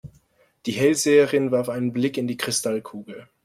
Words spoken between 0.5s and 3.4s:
Die Hellseherin warf einen Blick in die Kristallkugel.